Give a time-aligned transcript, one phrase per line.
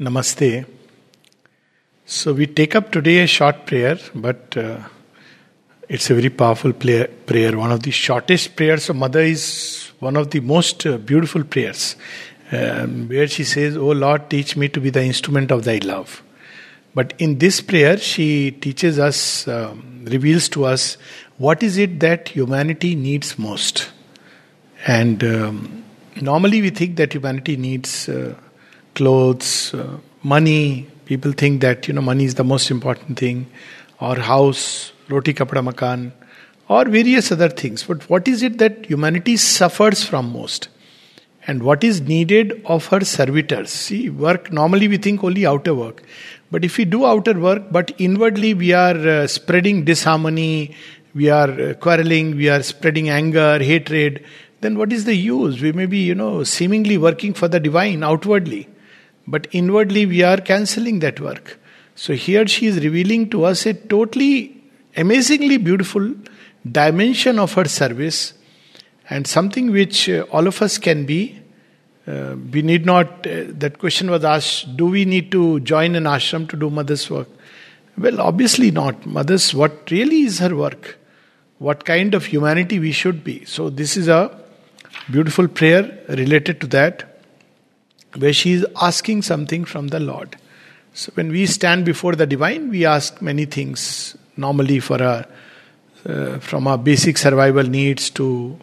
[0.00, 0.64] Namaste.
[2.06, 4.78] So we take up today a short prayer, but uh,
[5.90, 7.58] it's a very powerful prayer, prayer.
[7.58, 11.96] One of the shortest prayers of Mother is one of the most uh, beautiful prayers,
[12.50, 16.22] um, where she says, "Oh Lord, teach me to be the instrument of Thy love."
[16.94, 20.96] But in this prayer, she teaches us, um, reveals to us,
[21.36, 23.90] what is it that humanity needs most.
[24.86, 25.84] And um,
[26.22, 28.34] normally we think that humanity needs uh,
[29.00, 30.86] clothes, uh, money.
[31.06, 33.46] People think that you know money is the most important thing,
[34.08, 36.12] or house, roti kapda makan,
[36.68, 37.84] or various other things.
[37.92, 40.68] But what is it that humanity suffers from most?
[41.46, 43.70] And what is needed of her servitors?
[43.70, 46.02] See, work normally we think only outer work.
[46.50, 50.76] But if we do outer work, but inwardly we are uh, spreading disharmony,
[51.14, 54.22] we are uh, quarreling, we are spreading anger, hatred,
[54.60, 55.62] then what is the use?
[55.62, 58.68] We may be, you know, seemingly working for the divine outwardly
[59.30, 61.58] but inwardly, we are cancelling that work.
[61.94, 64.60] So here she is revealing to us a totally
[64.96, 66.12] amazingly beautiful
[66.70, 68.34] dimension of her service
[69.08, 71.38] and something which uh, all of us can be.
[72.06, 76.04] Uh, we need not, uh, that question was asked do we need to join an
[76.04, 77.28] ashram to do mother's work?
[77.96, 79.06] Well, obviously not.
[79.06, 80.98] Mother's, what really is her work?
[81.58, 83.44] What kind of humanity we should be?
[83.44, 84.36] So, this is a
[85.10, 87.09] beautiful prayer related to that
[88.16, 90.36] where she is asking something from the Lord.
[90.92, 95.26] So when we stand before the divine, we ask many things normally for our,
[96.04, 98.58] uh, from our basic survival needs to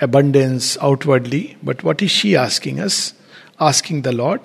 [0.00, 1.56] abundance outwardly.
[1.62, 3.14] But what is she asking us?
[3.58, 4.40] Asking the Lord.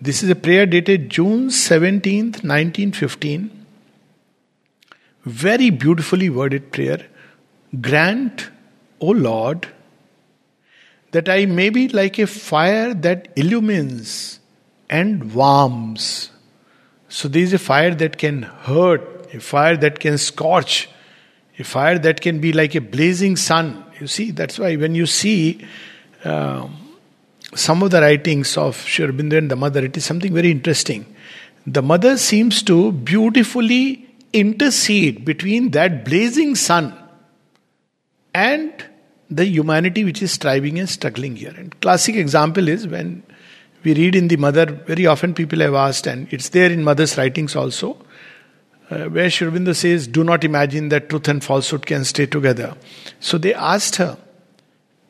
[0.00, 3.66] This is a prayer dated June 17th, 1915.
[5.24, 7.06] Very beautifully worded prayer.
[7.80, 8.50] Grant,
[9.00, 9.68] O Lord,
[11.12, 14.40] that I may be like a fire that illumines
[14.90, 16.30] and warms.
[17.08, 20.88] So there is a fire that can hurt, a fire that can scorch,
[21.58, 23.84] a fire that can be like a blazing sun.
[24.00, 25.66] You see, that's why when you see
[26.24, 26.96] um,
[27.54, 31.04] some of the writings of Sri Aurobindo and the mother, it is something very interesting.
[31.66, 36.94] The mother seems to beautifully intercede between that blazing sun
[38.34, 38.72] and
[39.36, 41.54] the humanity which is striving and struggling here.
[41.56, 43.22] And classic example is when
[43.84, 47.18] we read in the mother, very often people have asked, and it's there in mother's
[47.18, 47.96] writings also,
[48.90, 52.76] uh, where Aurobindo says, Do not imagine that truth and falsehood can stay together.
[53.20, 54.18] So they asked her,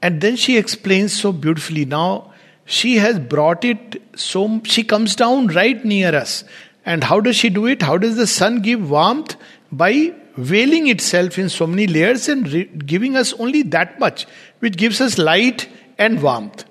[0.00, 1.84] and then she explains so beautifully.
[1.84, 2.32] Now
[2.64, 6.44] she has brought it so, she comes down right near us.
[6.84, 7.82] And how does she do it?
[7.82, 9.36] How does the sun give warmth?
[9.70, 14.26] By veiling itself in so many layers and re- giving us only that much,
[14.60, 16.64] which gives us light and warmth.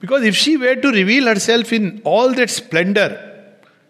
[0.00, 3.30] Because if she were to reveal herself in all that splendor,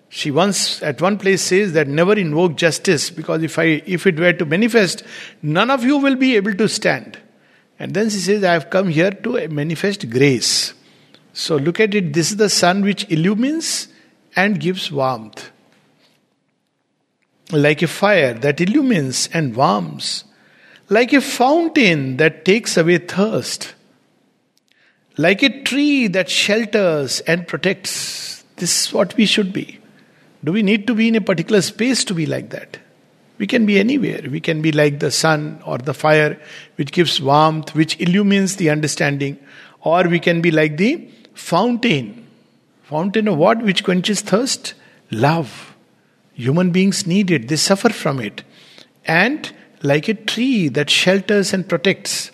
[0.09, 4.17] she once at one place says that never invoke justice because if I if it
[4.17, 5.03] were to manifest,
[5.43, 7.19] none of you will be able to stand.
[7.81, 10.73] And then she says, I have come here to manifest grace.
[11.33, 13.89] So look at it, this is the sun which illumines
[14.37, 15.51] and gives warmth
[17.51, 20.25] like a fire that illumines and warms,
[20.89, 23.75] like a fountain that takes away thirst,
[25.17, 28.43] like a tree that shelters and protects.
[28.57, 29.79] This is what we should be.
[30.43, 32.79] Do we need to be in a particular space to be like that?
[33.39, 34.21] We can be anywhere.
[34.31, 36.41] We can be like the sun or the fire,
[36.77, 39.39] which gives warmth, which illumines the understanding,
[39.81, 42.27] or we can be like the fountain.
[42.85, 43.63] Fountain of what?
[43.63, 44.75] Which quenches thirst?
[45.11, 45.74] Love
[46.35, 48.43] Human beings need it, they suffer from it.
[49.07, 49.51] And
[49.83, 52.31] like a tree that shelters and protects,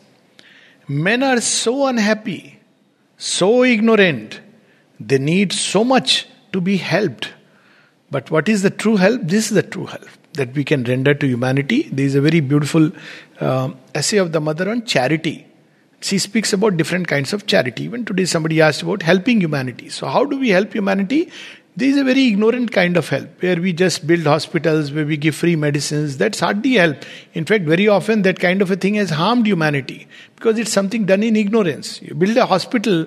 [0.88, 2.60] men are so unhappy,
[3.16, 4.40] so ignorant,
[4.98, 7.32] they need so much to be helped.
[8.10, 9.22] But what is the true help?
[9.22, 11.88] This is the true help that we can render to humanity.
[11.92, 12.90] There is a very beautiful
[13.40, 15.46] uh, essay of the mother on charity.
[16.00, 17.84] She speaks about different kinds of charity.
[17.84, 19.90] Even today, somebody asked about helping humanity.
[19.90, 21.30] So, how do we help humanity?
[21.76, 25.16] This is a very ignorant kind of help where we just build hospitals, where we
[25.16, 26.18] give free medicines.
[26.18, 26.96] That's hardly help.
[27.32, 31.06] In fact, very often that kind of a thing has harmed humanity because it's something
[31.06, 32.02] done in ignorance.
[32.02, 33.06] You build a hospital,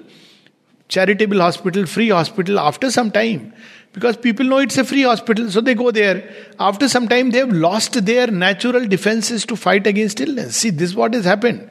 [0.87, 3.53] charitable hospital, free hospital after some time
[3.91, 6.23] because people know it's a free hospital, so they go there.
[6.57, 10.55] After some time, they have lost their natural defenses to fight against illness.
[10.55, 11.69] See, this is what has happened.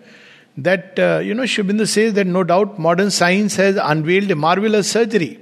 [0.58, 4.90] That, uh, you know, Sri says that no doubt modern science has unveiled a marvelous
[4.90, 5.41] surgery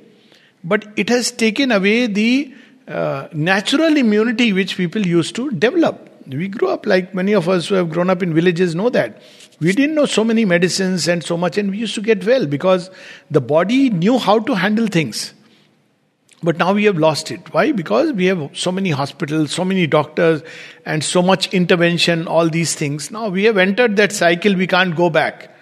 [0.63, 2.55] but it has taken away the
[2.87, 6.09] uh, natural immunity which people used to develop.
[6.27, 9.21] We grew up like many of us who have grown up in villages know that.
[9.61, 12.47] We didn't know so many medicines and so much, and we used to get well
[12.47, 12.91] because
[13.31, 15.35] the body knew how to handle things.
[16.43, 17.53] But now we have lost it.
[17.53, 17.73] Why?
[17.73, 20.43] Because we have so many hospitals, so many doctors,
[20.87, 23.11] and so much intervention, all these things.
[23.11, 25.55] Now we have entered that cycle, we can't go back.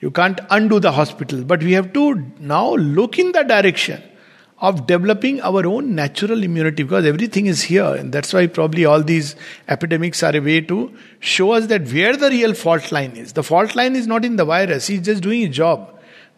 [0.00, 1.44] You can't undo the hospital.
[1.44, 4.02] But we have to now look in that direction
[4.64, 7.94] of developing our own natural immunity because everything is here.
[7.94, 9.36] And that's why probably all these
[9.68, 13.34] epidemics are a way to show us that where the real fault line is.
[13.34, 15.90] The fault line is not in the virus, he's just doing his job.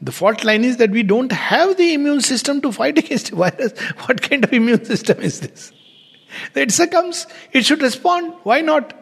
[0.02, 3.37] The fault line is that we don't have the immune system to fight against the
[3.37, 3.78] virus.
[4.06, 5.72] What kind of immune system is this?
[6.55, 8.34] It succumbs, it should respond.
[8.43, 8.93] Why not?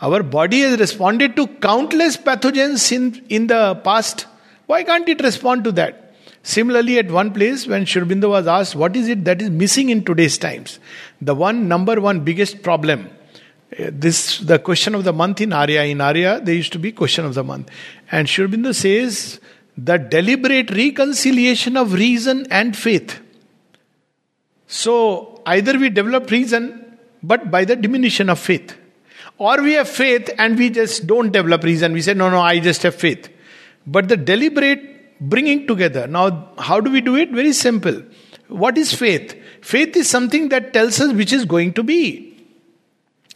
[0.00, 4.26] Our body has responded to countless pathogens in, in the past.
[4.66, 6.05] Why can't it respond to that?
[6.46, 10.04] Similarly, at one place, when Sri was asked, What is it that is missing in
[10.04, 10.78] today's times?
[11.20, 13.10] The one number one biggest problem.
[13.76, 15.82] Uh, this the question of the month in Arya.
[15.82, 17.68] In Arya, there used to be question of the month.
[18.12, 19.40] And Sri says
[19.76, 23.20] the deliberate reconciliation of reason and faith.
[24.68, 28.78] So either we develop reason, but by the diminution of faith.
[29.36, 31.92] Or we have faith and we just don't develop reason.
[31.92, 33.30] We say, no, no, I just have faith.
[33.84, 36.06] But the deliberate bringing together.
[36.06, 37.30] Now, how do we do it?
[37.30, 38.02] Very simple.
[38.48, 39.34] What is faith?
[39.60, 42.36] Faith is something that tells us which is going to be.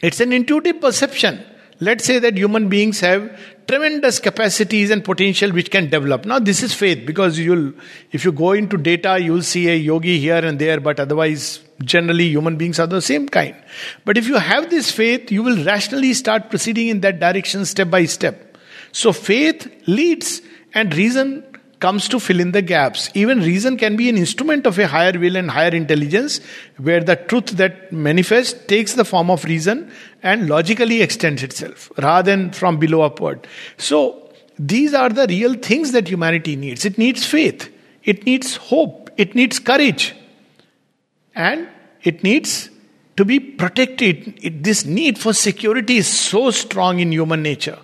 [0.00, 1.44] It's an intuitive perception.
[1.80, 6.24] Let's say that human beings have tremendous capacities and potential which can develop.
[6.26, 7.72] Now, this is faith because you'll,
[8.12, 12.28] if you go into data, you'll see a yogi here and there, but otherwise, generally,
[12.28, 13.56] human beings are the same kind.
[14.04, 17.90] But if you have this faith, you will rationally start proceeding in that direction step
[17.90, 18.58] by step.
[18.92, 20.42] So, faith leads
[20.74, 21.44] and reason
[21.80, 23.10] comes to fill in the gaps.
[23.14, 26.40] Even reason can be an instrument of a higher will and higher intelligence,
[26.76, 29.90] where the truth that manifests takes the form of reason
[30.22, 33.46] and logically extends itself rather than from below upward.
[33.78, 36.84] So, these are the real things that humanity needs.
[36.84, 37.72] It needs faith,
[38.04, 40.14] it needs hope, it needs courage,
[41.34, 41.66] and
[42.02, 42.70] it needs
[43.16, 44.38] to be protected.
[44.42, 47.78] It, this need for security is so strong in human nature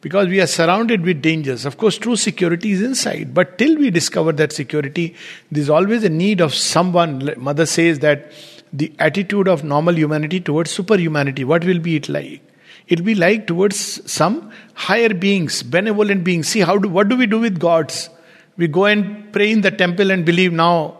[0.00, 1.64] because we are surrounded with dangers.
[1.64, 5.14] Of course, true security is inside, but till we discover that security,
[5.50, 7.32] there's always a need of someone.
[7.36, 8.32] Mother says that
[8.72, 12.42] the attitude of normal humanity towards superhumanity, what will be it like?
[12.86, 16.48] It'll be like towards some higher beings, benevolent beings.
[16.48, 18.08] See, how do what do we do with gods?
[18.56, 20.96] We go and pray in the temple and believe now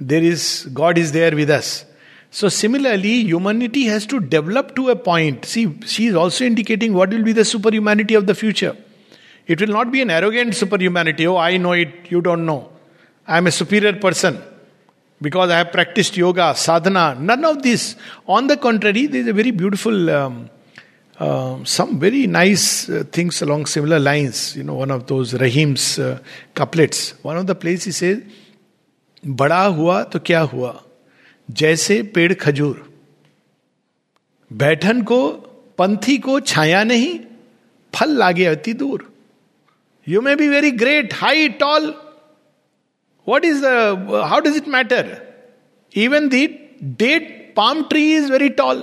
[0.00, 1.84] there is God is there with us.
[2.38, 5.44] So similarly, humanity has to develop to a point.
[5.44, 8.76] See, she is also indicating what will be the superhumanity of the future.
[9.46, 11.28] It will not be an arrogant superhumanity.
[11.28, 12.72] Oh, I know it, you don't know.
[13.24, 14.42] I am a superior person
[15.22, 17.14] because I have practiced yoga, sadhana.
[17.14, 17.94] None of this.
[18.26, 20.50] On the contrary, there is a very beautiful, um,
[21.20, 24.56] uh, some very nice uh, things along similar lines.
[24.56, 26.18] You know, one of those Rahim's uh,
[26.52, 27.14] couplets.
[27.22, 28.22] One of the places he says,
[29.24, 30.80] "Bada hua to kya hua."
[31.48, 32.82] जैसे पेड़ खजूर।
[34.50, 35.30] बैठन को,
[35.78, 37.18] पंथी को छाया नहीं,
[37.92, 39.10] फल लागे अति दूर।
[40.06, 41.94] You may be very great high tall
[43.26, 45.16] what is how does it matter
[45.94, 46.46] even the
[46.82, 48.82] date palm tree is very tall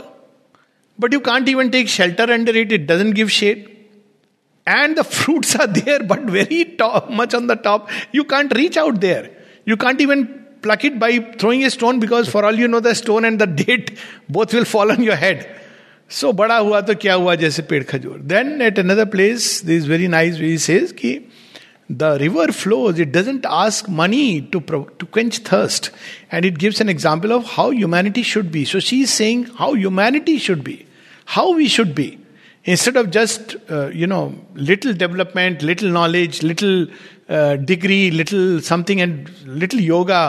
[1.00, 3.66] but you can't even take shelter under it it doesn't give shade
[4.68, 8.78] and the fruits are there but very top much on the top you can't reach
[8.78, 9.30] out there
[9.68, 10.28] you can't even
[10.63, 13.47] pluck it by throwing a stone because for all you know the stone and the
[13.47, 15.47] date both will fall on your head.
[16.09, 20.09] So बड़ा हुआ तो क्या हुआ जैसे पेड़ खजूर Then at another place, this very
[20.09, 21.21] nice way he says कि
[21.89, 24.61] the river flows it doesn't ask money to
[24.99, 25.91] to quench thirst
[26.33, 29.73] and it gives an example of how humanity should be so she is saying how
[29.75, 30.85] humanity should be
[31.27, 32.19] how we should be
[32.65, 36.89] instead of just uh, you know little development little knowledge little
[37.32, 40.22] uh, degree little something and little yoga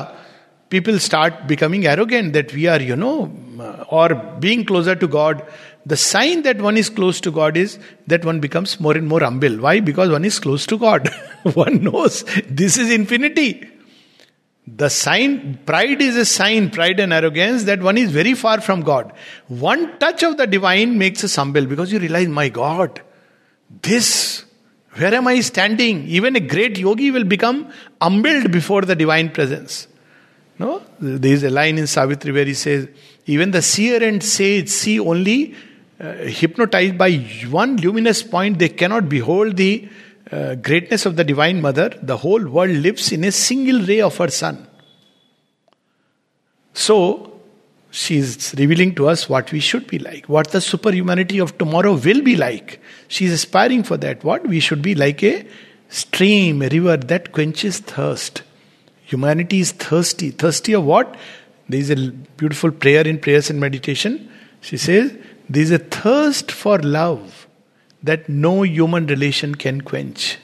[0.73, 3.31] people start becoming arrogant that we are, you know,
[3.61, 5.45] uh, or being closer to God.
[5.85, 9.21] The sign that one is close to God is that one becomes more and more
[9.21, 9.59] humble.
[9.67, 9.81] Why?
[9.81, 11.11] Because one is close to God.
[11.55, 12.25] one knows
[12.63, 13.69] this is infinity.
[14.67, 18.83] The sign, pride is a sign, pride and arrogance, that one is very far from
[18.83, 19.13] God.
[19.49, 23.03] One touch of the divine makes us humble because you realize, my God,
[23.83, 24.45] this,
[24.95, 26.07] where am I standing?
[26.07, 29.89] Even a great yogi will become humbled before the divine presence.
[30.59, 30.83] No?
[31.01, 32.89] There is a line in Savitri where he says,
[33.27, 35.55] even the seer and sage see only
[35.99, 37.17] uh, hypnotized by
[37.49, 39.89] one luminous point, they cannot behold the
[40.31, 41.91] uh, greatness of the Divine Mother.
[42.03, 44.67] The whole world lives in a single ray of her sun.
[46.75, 47.32] So,
[47.93, 51.93] she is revealing to us what we should be like, what the superhumanity of tomorrow
[51.93, 52.81] will be like.
[53.07, 54.25] She is aspiring for that.
[54.25, 54.47] What?
[54.47, 55.47] We should be like a
[55.91, 58.45] stream, a river that quenches thirst.
[59.03, 60.31] Humanity is thirsty.
[60.31, 61.19] Thirsty of what?
[61.69, 61.97] There is a
[62.39, 64.31] beautiful prayer in prayers and meditation.
[64.63, 65.15] She says,
[65.51, 67.47] There is a thirst for love
[68.03, 70.39] that no human relation can quench.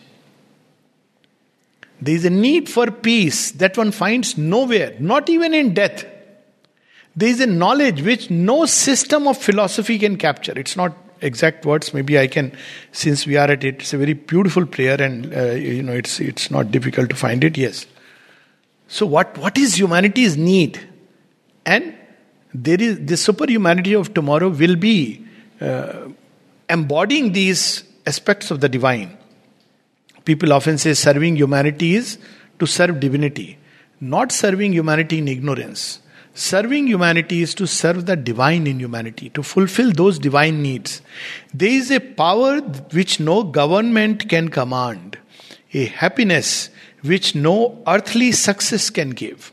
[2.02, 6.04] There is a need for peace that one finds nowhere, not even in death.
[7.18, 10.52] There is a knowledge which no system of philosophy can capture.
[10.56, 11.92] It's not exact words.
[11.92, 12.52] Maybe I can,
[12.92, 13.80] since we are at it.
[13.80, 17.42] It's a very beautiful prayer, and uh, you know, it's it's not difficult to find
[17.42, 17.58] it.
[17.58, 17.86] Yes.
[18.86, 20.80] So what what is humanity's need?
[21.66, 21.92] And
[22.54, 25.26] there is the superhumanity of tomorrow will be
[25.60, 26.08] uh,
[26.68, 29.16] embodying these aspects of the divine.
[30.24, 32.18] People often say serving humanity is
[32.60, 33.58] to serve divinity,
[34.00, 36.00] not serving humanity in ignorance.
[36.38, 41.02] Serving humanity is to serve the divine in humanity, to fulfill those divine needs.
[41.52, 42.60] There is a power
[42.92, 45.18] which no government can command,
[45.74, 46.70] a happiness
[47.02, 49.50] which no earthly success can give.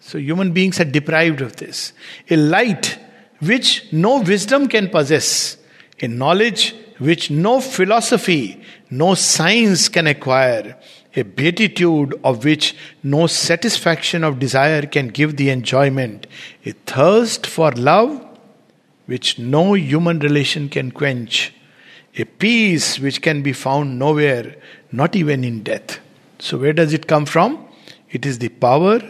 [0.00, 1.92] So human beings are deprived of this.
[2.30, 2.98] A light
[3.40, 5.58] which no wisdom can possess,
[6.00, 10.74] a knowledge which no philosophy, no science can acquire,
[11.16, 16.26] a beatitude of which no satisfaction of desire can give the enjoyment,
[16.64, 18.24] a thirst for love
[19.06, 21.52] which no human relation can quench,
[22.16, 24.56] a peace which can be found nowhere,
[24.92, 25.98] not even in death.
[26.38, 27.66] So, where does it come from?
[28.10, 29.00] It is the power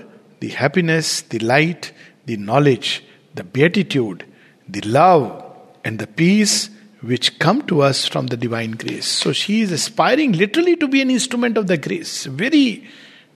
[0.40, 1.92] the happiness, the light,
[2.26, 4.24] the knowledge, the beatitude,
[4.68, 5.44] the love,
[5.84, 9.06] and the peace which come to us from the divine grace.
[9.06, 12.24] So she is aspiring literally to be an instrument of the grace.
[12.26, 12.88] Very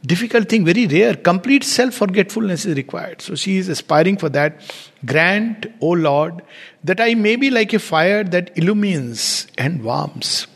[0.05, 1.15] difficult thing, very rare.
[1.15, 3.23] Complete self forgetfulness is required.
[3.23, 4.61] So she is aspiring for that.
[5.05, 6.43] Grant, O Lord,
[6.83, 10.47] that I may be like a fire that illumines and warms,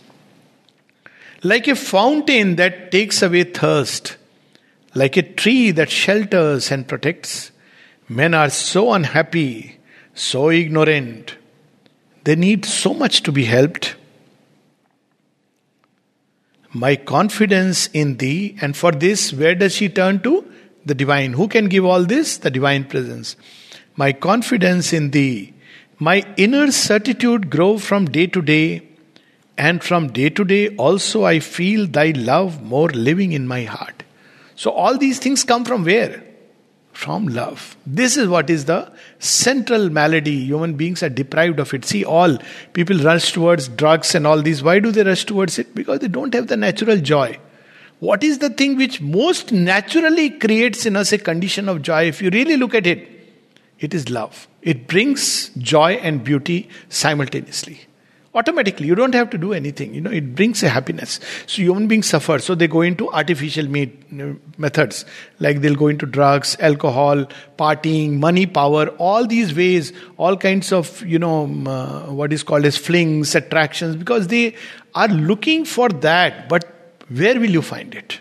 [1.43, 4.17] like a fountain that takes away thirst
[4.97, 7.53] like a tree that shelters and protects.
[8.09, 9.79] Men are so unhappy,
[10.15, 11.37] so ignorant.
[12.27, 13.95] They need so much to be helped.
[16.73, 20.45] My confidence in thee, and for this, where does she turn to?
[20.85, 21.35] The divine.
[21.35, 22.39] Who can give all this?
[22.39, 23.37] The divine presence.
[23.95, 25.55] My confidence in thee,
[26.01, 28.83] my inner certitude grow from day to day,
[29.57, 34.03] and from day to day also I feel thy love more living in my heart.
[34.57, 36.26] So, all these things come from where?
[37.07, 37.77] From love.
[37.87, 40.45] This is what is the central malady.
[40.45, 41.85] Human beings are deprived of it.
[41.85, 42.37] See, all
[42.73, 44.61] people rush towards drugs and all these.
[44.61, 45.73] Why do they rush towards it?
[45.73, 47.39] Because they don't have the natural joy.
[48.01, 52.09] What is the thing which most naturally creates in us a condition of joy?
[52.09, 53.09] If you really look at it,
[53.79, 54.49] it is love.
[54.63, 57.83] It brings joy and beauty simultaneously
[58.37, 58.87] automatically.
[58.87, 59.95] You don't have to do anything.
[59.95, 61.19] You know it brings a happiness.
[61.47, 62.39] So human beings suffer.
[62.39, 65.05] So they go into artificial methods.
[65.41, 67.25] Like they'll go into drugs alcohol
[67.59, 72.43] partying money power all these ways all kinds of you know um, uh, what is
[72.43, 74.55] called as flings attractions because they
[74.95, 76.49] are looking for that.
[76.49, 76.65] But
[77.09, 78.21] where will you find it?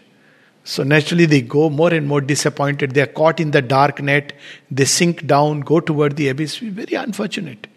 [0.63, 2.91] So naturally they go more and more disappointed.
[2.91, 4.33] They are caught in the dark net.
[4.71, 6.57] They sink down go toward the abyss.
[6.57, 7.67] Very unfortunate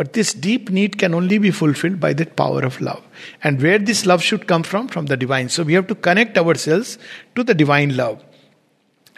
[0.00, 3.02] but this deep need can only be fulfilled by that power of love.
[3.44, 4.88] And where this love should come from?
[4.88, 5.50] From the divine.
[5.50, 6.96] So we have to connect ourselves
[7.34, 8.24] to the divine love.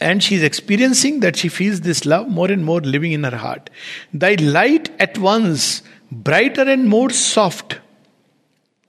[0.00, 3.70] And she's experiencing that she feels this love more and more living in her heart.
[4.12, 7.78] Thy light at once brighter and more soft.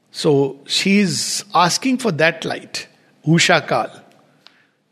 [0.10, 2.88] So she's asking for that light.
[3.28, 4.02] Usha Kal.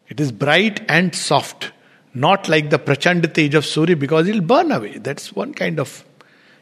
[0.08, 1.72] It is bright and soft.
[2.14, 5.00] Not like the Prachand Tej of Surya because it'll burn away.
[5.00, 6.06] That's one kind of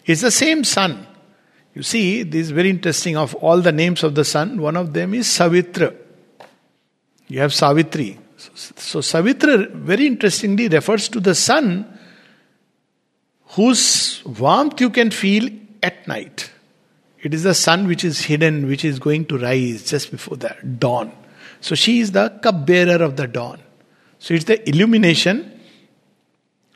[0.06, 1.06] it's the same sun.
[1.74, 3.16] You see, this is very interesting.
[3.16, 5.96] Of all the names of the sun, one of them is Savitra.
[7.28, 8.18] You have Savitri.
[8.38, 11.86] So, Savitra very interestingly refers to the sun
[13.50, 15.50] whose warmth you can feel
[15.84, 16.52] at night.
[17.22, 20.56] It is the sun which is hidden, which is going to rise just before the
[20.78, 21.12] dawn.
[21.62, 23.60] So she is the cup bearer of the dawn.
[24.20, 25.60] So it's the illumination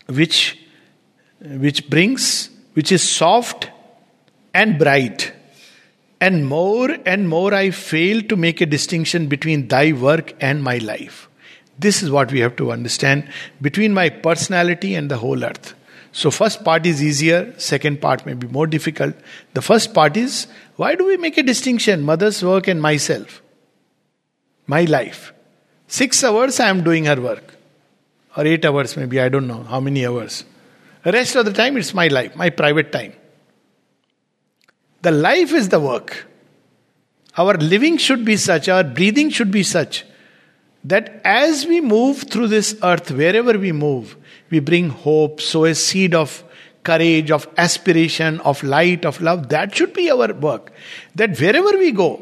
[0.07, 0.59] which,
[1.41, 3.69] which brings which is soft
[4.53, 5.33] and bright.
[6.19, 10.77] And more and more I fail to make a distinction between thy work and my
[10.77, 11.27] life.
[11.77, 13.27] This is what we have to understand
[13.61, 15.73] between my personality and the whole earth.
[16.11, 19.15] So, first part is easier, second part may be more difficult.
[19.55, 23.41] The first part is why do we make a distinction, mother's work and myself?
[24.67, 25.33] My life.
[25.87, 27.55] Six hours I am doing her work,
[28.37, 30.45] or eight hours maybe, I don't know how many hours.
[31.05, 33.13] Rest of the time, it's my life, my private time.
[35.01, 36.27] The life is the work.
[37.37, 40.05] Our living should be such, our breathing should be such
[40.83, 44.17] that as we move through this earth, wherever we move,
[44.49, 46.43] we bring hope, sow a seed of
[46.83, 49.49] courage, of aspiration, of light, of love.
[49.49, 50.71] That should be our work.
[51.15, 52.21] That wherever we go,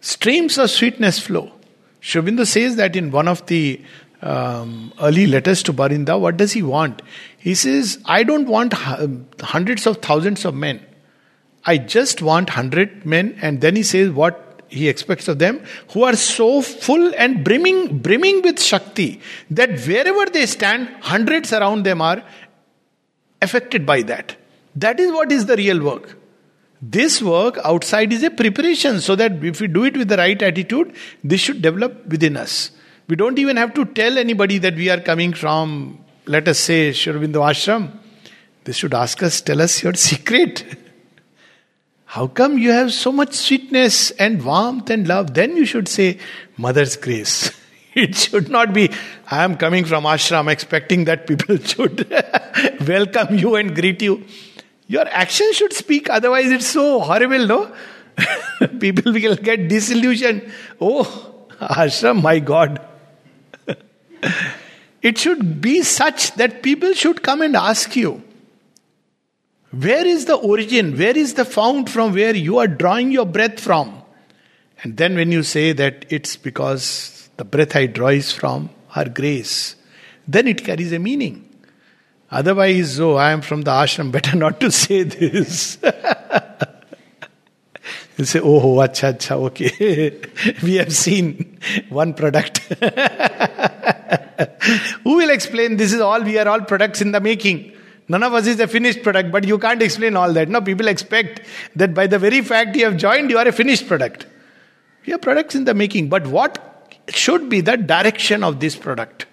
[0.00, 1.52] streams of sweetness flow.
[2.00, 3.82] Sri Aurobindo says that in one of the
[4.22, 7.02] um, early letters to Barinda, what does he want?
[7.38, 10.84] He says, I don't want hundreds of thousands of men.
[11.64, 13.38] I just want hundred men.
[13.42, 17.98] And then he says what he expects of them, who are so full and brimming,
[17.98, 19.20] brimming with Shakti
[19.50, 22.22] that wherever they stand, hundreds around them are
[23.40, 24.36] affected by that.
[24.74, 26.18] That is what is the real work.
[26.82, 30.40] This work outside is a preparation so that if we do it with the right
[30.40, 30.94] attitude,
[31.24, 32.70] this should develop within us.
[33.08, 36.92] We don't even have to tell anybody that we are coming from, let us say,
[36.92, 37.92] Sri Aurobindo Ashram.
[38.64, 40.64] They should ask us, tell us your secret.
[42.06, 45.34] How come you have so much sweetness and warmth and love?
[45.34, 46.18] Then you should say,
[46.56, 47.52] Mother's grace.
[47.96, 48.90] It should not be,
[49.30, 52.06] I am coming from ashram expecting that people should
[52.86, 54.22] welcome you and greet you.
[54.86, 57.74] Your action should speak, otherwise, it's so horrible, no?
[58.80, 60.52] people will get disillusioned.
[60.78, 62.86] Oh, ashram, my God.
[65.02, 68.22] It should be such that people should come and ask you,
[69.70, 70.96] where is the origin?
[70.96, 74.02] Where is the fount from where you are drawing your breath from?
[74.82, 79.08] And then when you say that it's because the breath I draw is from her
[79.08, 79.76] grace,
[80.26, 81.42] then it carries a meaning.
[82.30, 85.78] Otherwise, oh, I am from the ashram, better not to say this.
[88.16, 90.20] you say, oh, acha, acha, okay.
[90.62, 91.58] we have seen
[91.88, 92.60] one product.
[95.04, 97.72] Who will explain this is all, we are all products in the making.
[98.08, 100.48] None of us is a finished product, but you can't explain all that.
[100.48, 101.40] No, people expect
[101.74, 104.26] that by the very fact you have joined, you are a finished product.
[105.06, 109.26] We are products in the making, but what should be the direction of this product?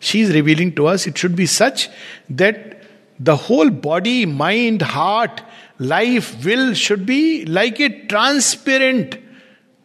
[0.00, 1.88] She is revealing to us it should be such
[2.30, 2.82] that
[3.18, 5.42] the whole body, mind, heart,
[5.78, 9.18] life, will should be like a transparent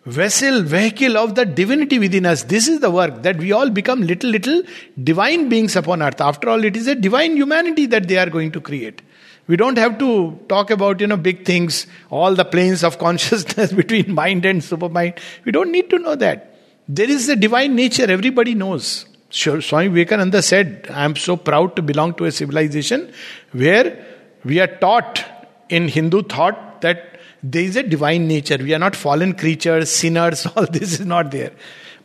[0.06, 2.44] vessel, vehicle of the divinity within us.
[2.44, 4.64] This is the work that we all become little, little
[5.02, 6.20] divine beings upon earth.
[6.20, 9.02] After all, it is a divine humanity that they are going to create.
[9.48, 13.74] We don't have to talk about, you know, big things, all the planes of consciousness
[13.74, 15.20] between mind and supermind.
[15.46, 16.58] We don't need to know that.
[16.88, 19.06] There is a divine nature, everybody knows.
[19.30, 23.12] Swami Vivekananda said, I am so proud to belong to a civilization
[23.52, 24.06] where
[24.44, 25.24] we are taught
[25.70, 27.13] in Hindu thought that
[27.44, 28.58] there is a divine nature.
[28.58, 31.52] We are not fallen creatures, sinners, all this is not there.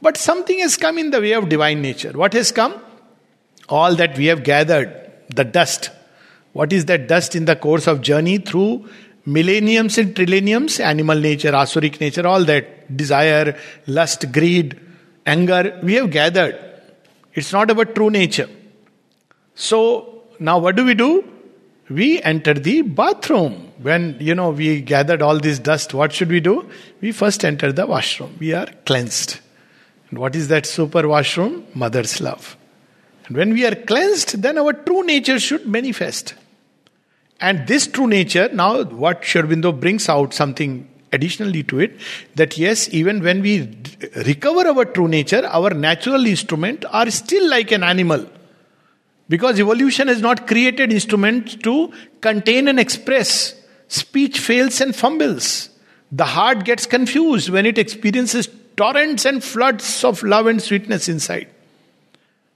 [0.03, 2.13] But something has come in the way of divine nature.
[2.13, 2.75] What has come?
[3.69, 5.91] All that we have gathered, the dust.
[6.53, 8.89] What is that dust in the course of journey through
[9.27, 10.81] millenniums and trillenniums?
[10.81, 12.97] Animal nature, asuric nature, all that.
[12.97, 14.81] Desire, lust, greed,
[15.27, 16.59] anger, we have gathered.
[17.35, 18.49] It's not about true nature.
[19.55, 21.25] So now what do we do?
[21.91, 23.68] We enter the bathroom.
[23.81, 26.69] When you know we gathered all this dust, what should we do?
[27.01, 28.37] We first enter the washroom.
[28.41, 29.39] We are cleansed.
[30.11, 31.65] And what is that super washroom?
[31.75, 32.57] Mother's love.
[33.27, 36.35] And when we are cleansed, then our true nature should manifest.
[37.41, 41.99] And this true nature, now what Sri Aurobindo brings out something additionally to it
[42.35, 43.77] that yes, even when we
[44.27, 48.27] recover our true nature, our natural instrument are still like an animal.
[49.29, 53.55] Because evolution has not created instruments to contain and express.
[53.89, 55.71] Speech fails and fumbles.
[56.13, 61.49] The heart gets confused when it experiences torrents and floods of love and sweetness inside.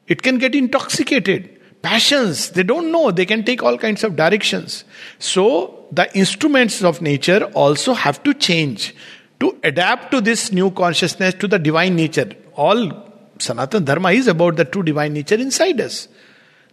[0.07, 1.59] It can get intoxicated.
[1.83, 4.85] Passions, they don't know, they can take all kinds of directions.
[5.19, 8.95] So, the instruments of nature also have to change
[9.41, 12.31] to adapt to this new consciousness, to the divine nature.
[12.55, 16.07] All Sanatana Dharma is about the true divine nature inside us.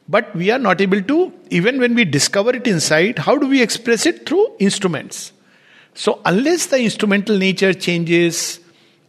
[0.09, 3.61] But we are not able to, even when we discover it inside, how do we
[3.61, 4.25] express it?
[4.27, 5.33] Through instruments.
[5.93, 8.59] So, unless the instrumental nature changes,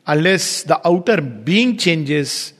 [0.06, 2.52] unless the outer being changes,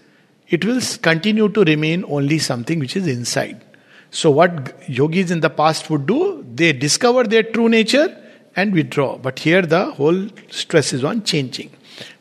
[0.49, 3.63] it will continue to remain only something which is inside.
[4.11, 8.17] So, what yogis in the past would do, they discover their true nature
[8.57, 9.19] and withdraw.
[9.19, 11.71] But here the whole stress is on changing.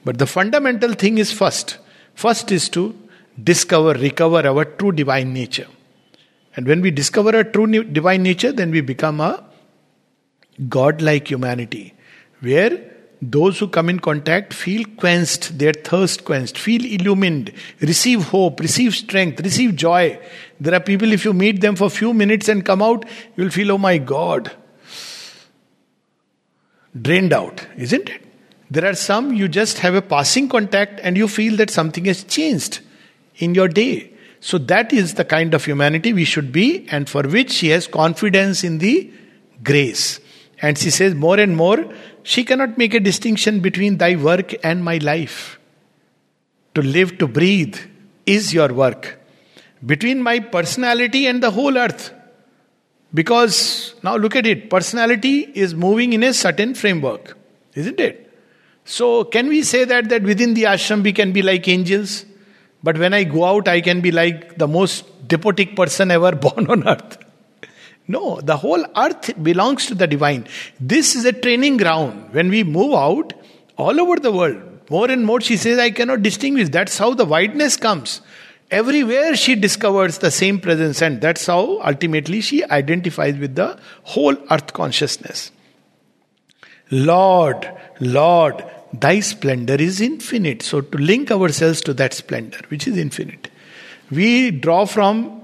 [0.03, 1.77] But the fundamental thing is first.
[2.13, 2.93] First is to
[3.41, 5.67] discover, recover our true divine nature.
[6.59, 9.45] And when we discover our true divine nature, then we become a
[10.67, 11.93] God-like humanity,
[12.41, 12.81] where
[13.21, 18.93] those who come in contact feel quenched, their thirst quenched, feel illumined, receive hope, receive
[18.93, 20.19] strength, receive joy.
[20.59, 23.05] There are people, if you meet them for a few minutes and come out,
[23.37, 24.51] you will feel, oh my God,
[27.01, 28.21] drained out, isn't it?
[28.69, 32.25] There are some you just have a passing contact and you feel that something has
[32.25, 32.81] changed
[33.37, 34.11] in your day.
[34.41, 37.87] So that is the kind of humanity we should be, and for which she has
[37.87, 39.11] confidence in the
[39.63, 40.19] grace.
[40.61, 44.83] And she says more and more, she cannot make a distinction between thy work and
[44.83, 45.59] my life.
[46.75, 47.77] To live, to breathe
[48.25, 49.19] is your work.
[49.85, 52.13] Between my personality and the whole earth.
[53.13, 57.37] Because now look at it, personality is moving in a certain framework,
[57.73, 58.31] isn't it?
[58.85, 62.25] So, can we say that that within the ashram we can be like angels?
[62.81, 66.69] But when I go out, I can be like the most despotic person ever born
[66.69, 67.17] on earth.
[68.07, 70.47] No, the whole earth belongs to the divine.
[70.79, 72.33] This is a training ground.
[72.33, 73.33] When we move out
[73.77, 76.69] all over the world, more and more she says, I cannot distinguish.
[76.69, 78.21] That's how the wideness comes.
[78.71, 84.35] Everywhere she discovers the same presence, and that's how ultimately she identifies with the whole
[84.49, 85.51] earth consciousness.
[86.91, 90.61] Lord, Lord, thy splendor is infinite.
[90.61, 93.49] So, to link ourselves to that splendor, which is infinite,
[94.11, 95.41] we draw from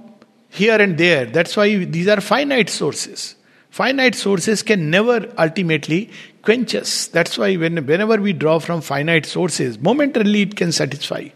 [0.49, 1.25] here and there.
[1.25, 3.35] That's why these are finite sources.
[3.69, 6.09] Finite sources can never ultimately
[6.41, 7.07] quench us.
[7.07, 11.27] That's why when, whenever we draw from finite sources, momentarily it can satisfy.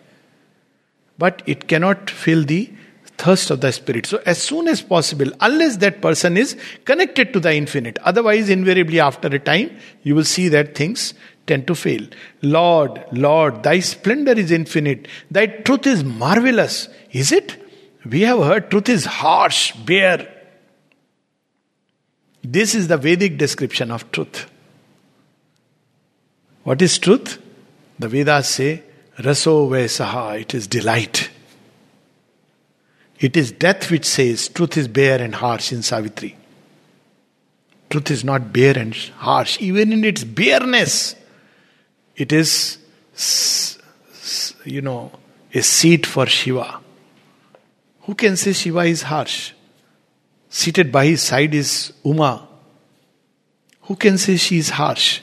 [1.18, 2.72] But it cannot fill the
[3.18, 4.06] thirst of the spirit.
[4.06, 9.02] So, as soon as possible, unless that person is connected to the infinite, otherwise, invariably,
[9.02, 11.14] after a time, you will see that things
[11.50, 12.06] tend to fail.
[12.42, 16.88] Lord, Lord, thy splendor is infinite, thy truth is marvelous.
[17.12, 17.58] Is it?
[18.06, 20.28] We have heard truth is harsh, bare.
[22.44, 24.50] This is the Vedic description of truth.
[26.64, 27.42] What is truth?
[27.98, 28.84] The Vedas say,
[29.18, 31.30] Raso Vesaha, it is delight.
[33.20, 36.38] It is death which says truth is bare and harsh in Savitri.
[37.90, 41.16] Truth is not bare and harsh, even in its bareness.
[42.20, 42.78] It is,
[44.66, 45.12] you know,
[45.54, 46.82] a seat for Shiva.
[48.02, 49.54] Who can say Shiva is harsh?
[50.50, 52.46] Seated by his side is Uma.
[53.84, 55.22] Who can say she is harsh?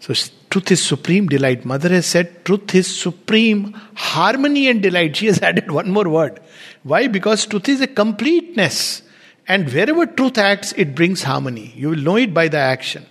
[0.00, 0.14] So,
[0.48, 1.64] truth is supreme delight.
[1.64, 5.16] Mother has said truth is supreme harmony and delight.
[5.16, 6.40] She has added one more word.
[6.84, 7.08] Why?
[7.08, 9.02] Because truth is a completeness.
[9.46, 11.72] And wherever truth acts, it brings harmony.
[11.74, 13.06] You will know it by the action.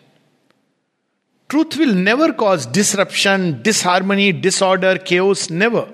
[1.50, 5.88] Truth will never cause disruption, disharmony, disorder, chaos, never.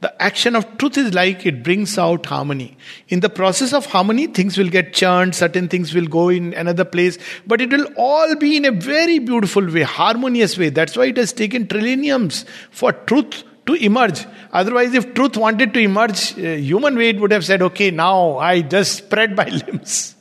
[0.00, 2.76] The action of truth is like it brings out harmony.
[3.08, 6.84] In the process of harmony, things will get churned, certain things will go in another
[6.84, 10.70] place, but it will all be in a very beautiful way, harmonious way.
[10.70, 14.26] That's why it has taken trilliums for truth to emerge.
[14.52, 18.60] Otherwise, if truth wanted to emerge, human way, it would have said, okay, now I
[18.60, 20.16] just spread my limbs.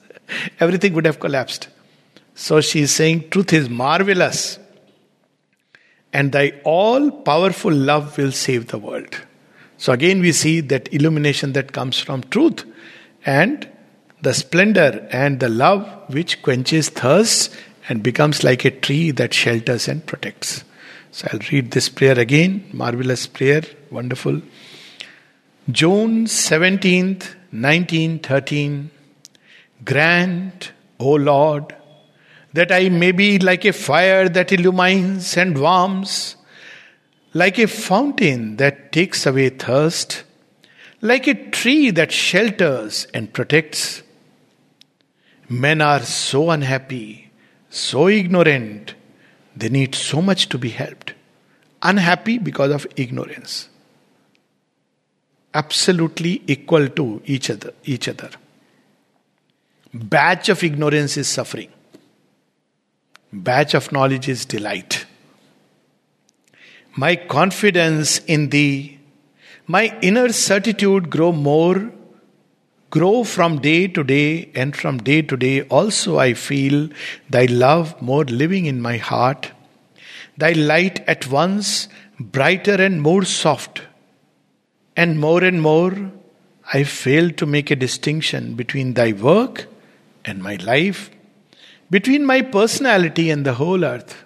[0.59, 1.69] Everything would have collapsed.
[2.35, 4.59] So she is saying, truth is marvelous
[6.15, 9.15] and thy all powerful love will save the world.
[9.78, 12.63] So again, we see that illumination that comes from truth
[13.25, 13.67] and
[14.21, 17.54] the splendor and the love which quenches thirst
[17.89, 20.63] and becomes like a tree that shelters and protects.
[21.12, 22.69] So I'll read this prayer again.
[22.71, 24.41] Marvelous prayer, wonderful.
[25.69, 28.89] June 17th, 1913.
[29.84, 31.75] Grant, O Lord,
[32.55, 36.37] that I may be like a fire that illumines and warms,
[37.33, 40.23] like a fountain that takes away thirst,
[41.01, 44.03] like a tree that shelters and protects.
[45.49, 47.29] Men are so unhappy,
[47.69, 48.95] so ignorant,
[49.53, 51.13] they need so much to be helped.
[51.81, 53.67] Unhappy because of ignorance.
[55.53, 57.73] Absolutely equal to each other.
[57.83, 58.29] Each other.
[59.93, 61.69] Batch of ignorance is suffering
[63.43, 65.05] batch of knowledge is delight.
[66.95, 68.99] My confidence in thee,
[69.67, 71.91] my inner certitude grow more,
[72.89, 76.89] grow from day to day, and from day to day also I feel
[77.29, 79.51] thy love more living in my heart,
[80.37, 83.81] thy light at once brighter and more soft,
[84.95, 86.11] and more and more
[86.73, 89.67] I fail to make a distinction between thy work
[90.23, 91.09] and my life
[91.89, 94.23] between my personality and the whole earth.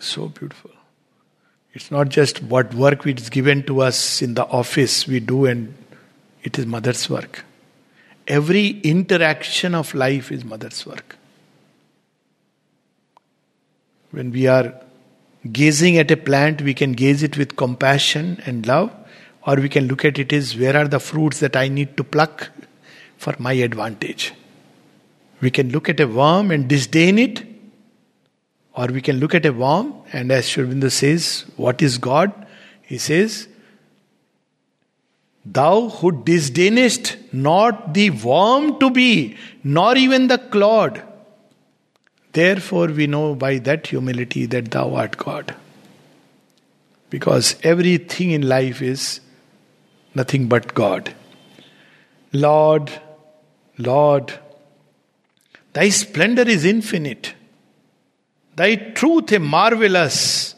[0.00, 0.70] So beautiful.
[1.74, 5.74] It's not just what work is given to us in the office we do, and
[6.42, 7.44] it is mother's work.
[8.26, 11.16] Every interaction of life is mother's work.
[14.10, 14.74] When we are
[15.52, 18.90] gazing at a plant, we can gaze it with compassion and love,
[19.46, 22.04] or we can look at it as where are the fruits that I need to
[22.04, 22.50] pluck
[23.18, 24.32] for my advantage.
[25.42, 27.44] We can look at a worm and disdain it,
[28.78, 32.32] Or we can look at a worm, and as Sri Aurobindo says, what is God?
[32.82, 33.48] He says,
[35.44, 41.02] Thou who disdainest not the worm to be, nor even the clod.
[42.32, 45.54] Therefore, we know by that humility that thou art God.
[47.10, 49.20] Because everything in life is
[50.14, 51.14] nothing but God.
[52.32, 52.92] Lord,
[53.78, 54.32] Lord,
[55.72, 57.34] thy splendor is infinite.
[58.56, 60.54] Thy truth is marvelous.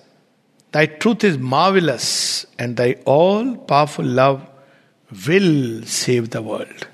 [0.72, 4.48] Thy truth is marvelous, and thy all powerful love
[5.26, 6.86] will save the world.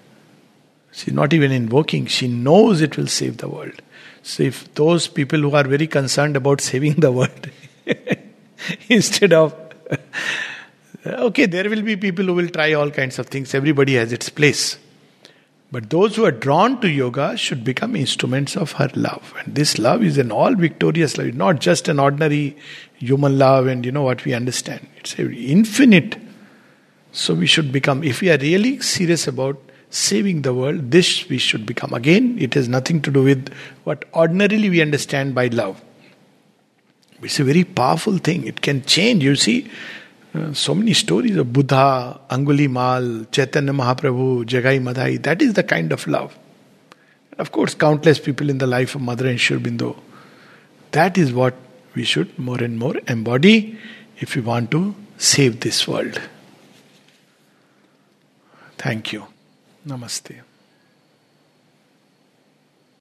[0.93, 3.83] She's not even invoking, she knows it will save the world.
[4.23, 7.51] So, if those people who are very concerned about saving the world,
[8.89, 9.55] instead of
[11.07, 14.31] okay, there will be people who will try all kinds of things, everybody has its
[14.31, 14.79] place.
[15.73, 19.35] But those who are drawn to yoga should become instruments of her love.
[19.39, 22.57] And this love is an all victorious love, not just an ordinary
[22.95, 24.87] human love and you know what we understand.
[24.99, 26.17] It's infinite.
[27.13, 31.39] So we should become, if we are really serious about saving the world, this we
[31.39, 31.93] should become.
[31.95, 33.53] Again, it has nothing to do with
[33.85, 35.83] what ordinarily we understand by love.
[37.23, 38.47] It's a very powerful thing.
[38.47, 39.25] It can change.
[39.25, 39.71] You see,
[40.37, 45.23] Uh, so many stories of Buddha, Angulimal, Chaitanya Mahaprabhu, Jagai Madhai.
[45.23, 46.37] That is the kind of love.
[47.39, 49.97] Of course, countless people in the life of Mother and Sri Aurobindo.
[50.91, 51.55] That is what
[51.95, 53.79] we should more and more embody
[54.19, 56.21] if we want to save this world.
[58.77, 59.27] Thank you.
[59.87, 60.46] Namaste.